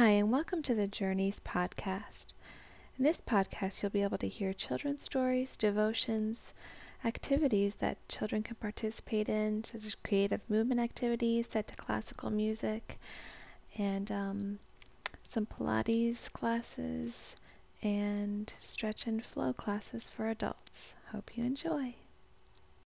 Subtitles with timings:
[0.00, 2.28] Hi, and welcome to the Journeys podcast.
[2.96, 6.54] In this podcast, you'll be able to hear children's stories, devotions,
[7.04, 12.98] activities that children can participate in, such as creative movement activities set to classical music,
[13.76, 14.58] and um,
[15.28, 17.36] some Pilates classes,
[17.82, 20.94] and stretch and flow classes for adults.
[21.12, 21.96] Hope you enjoy.